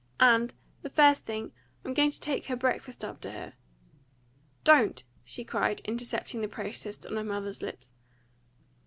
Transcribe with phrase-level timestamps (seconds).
[0.19, 0.51] And,
[0.81, 1.51] the first thing,
[1.85, 3.53] I'm going to take her breakfast up to her.
[4.63, 7.91] Don't!" she cried, intercepting the protest on her mother's lips.